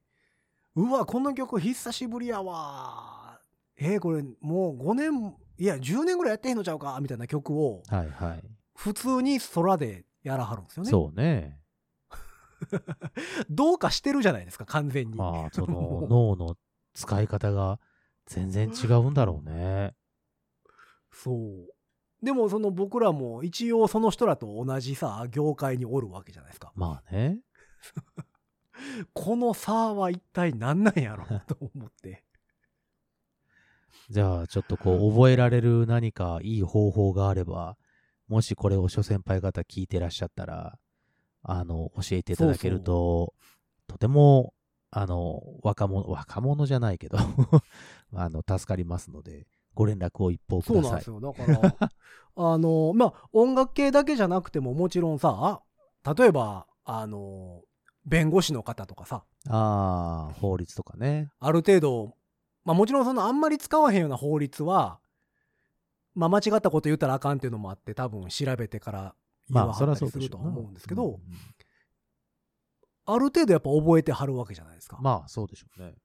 [0.75, 3.39] うわ、この曲久しぶりやわ。
[3.77, 8.43] えーこれもう5年、いや、10年ぐらいやってへんのちゃうかみたいな曲を、はいはい。
[8.75, 10.89] 普通に空でやらはるんですよね。
[10.89, 11.59] そうね。
[13.49, 15.17] どうかしてるじゃないですか、完全に。
[15.17, 16.57] まあ、その 脳の
[16.93, 17.79] 使い方が
[18.25, 19.95] 全然違うんだろうね。
[21.11, 21.69] そう。
[22.21, 26.71] でも、その僕らも一応その人らと同じさ、業界におるわけじゃないですか。
[26.75, 27.39] まあね。
[29.13, 32.23] この差は一体何なんやろうと思って。
[34.09, 37.77] じゃあ、ちょっとこう、覚えられる何かいい方法があれば、
[38.27, 40.77] もしこれを諸先輩方聞いてらっしゃったら、
[41.43, 43.33] あの、教えていただけると、
[43.87, 44.53] とても
[44.91, 47.17] あの、若者、若者じゃないけど、
[48.13, 51.45] あの、助かりますので、ご連絡を一報くださいそうなんです。
[51.47, 51.57] よ。
[51.57, 51.91] だから、
[52.53, 55.61] あの、まあ、音楽系だけじゃなくてももちろんさ、
[56.17, 57.61] 例えば、あの、
[58.05, 61.31] 弁護士の方とかさ、ああ、法律とかね。
[61.39, 62.15] ある程度、
[62.63, 64.99] まあもちろんそのあんまり使わへんような法律は、
[66.13, 69.15] まあ間違ったこと言ったらあかんっていうのもあって多分調べてから
[69.49, 71.19] 言わはったりするとは思うんですけど、
[73.05, 74.99] ある程度やっぱ覚えてはるわけじゃないですか。
[75.01, 75.95] まあ、そうでしょうね。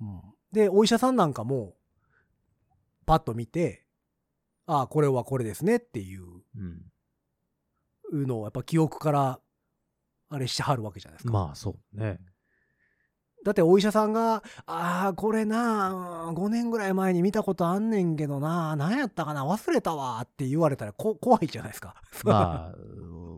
[0.00, 0.20] うん
[0.52, 1.74] で、お医者さんなんかも、
[3.08, 3.86] パッと見て、
[4.66, 6.24] ああ、これはこれですねっていう
[8.12, 8.26] うん。
[8.26, 9.40] のをやっぱ記憶から、
[10.28, 11.32] あれしてはるわけじゃないですか。
[11.32, 12.20] まあ、そうね。
[13.46, 21.94] だってお医者さんが、ああ、これな、5年ぐらい前に見たことあんねんけどな、何やったかな、忘れたわって言われたらこ怖いじゃないですか。
[22.24, 22.74] まあ、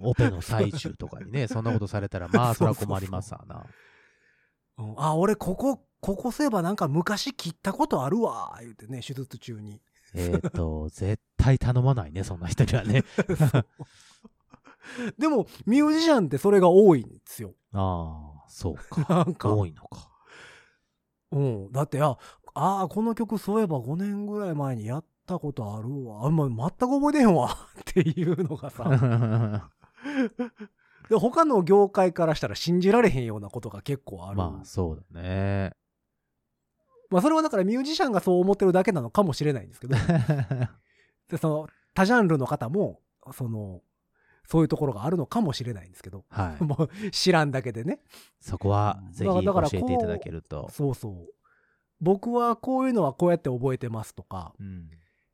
[0.03, 3.67] オペの最中とかにね、そんなことされたら、まあ、 それは困りますわな。
[4.79, 9.81] うんあ、俺ここ、ここそういえばなんか昔切ったことあるわ、言うてね、手術中に。
[10.15, 13.05] えっと、 絶対頼まないね、そんな人にはね。
[15.19, 17.55] でも、ミュージシャンってそれが多いんですよ。
[17.73, 19.07] ああ、そうか。
[19.15, 20.09] なんか、多いのか。
[21.33, 21.73] うん。
[21.73, 22.17] だって、あ、
[22.55, 26.25] あーこの曲そういえば5年ぐらい前にやったことあるわ。
[26.25, 27.51] あんま全く覚えてへんわ。
[27.81, 29.71] っていうのがさ。
[31.09, 34.37] で他の業界からしたら信じられへんようなことが結構ある。
[34.39, 35.73] まあ、そうだね。
[37.11, 39.97] まあそれはだからミュージシャンがそう思ってるだけなのかもしれないんですけど。
[41.29, 43.01] でその他ジャンルの方も、
[43.33, 43.83] その、
[44.47, 46.25] そういうところがあるのかもしれないんですけど。
[46.29, 46.63] はい。
[46.65, 48.01] もう知らんだけでね。
[48.41, 50.69] そこは、ぜひ教えていただけると。
[50.71, 51.35] そうそう。
[52.01, 54.91] 僕はこういうのはこうやって覚えてますとか、うん。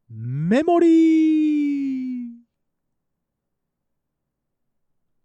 [0.09, 1.53] メモリー